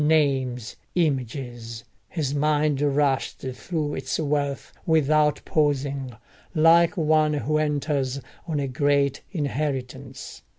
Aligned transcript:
Names! 0.03 0.77
Images!—his 0.95 2.33
mind 2.33 2.81
rushed 2.81 3.37
through 3.41 3.93
its 3.93 4.17
wealth 4.17 4.73
without 4.87 5.41
pausing, 5.45 6.15
like 6.55 6.97
one 6.97 7.33
who 7.35 7.59
enters 7.59 8.19
on 8.47 8.59
a 8.59 8.67
great 8.67 9.21
inheritance. 9.31 10.41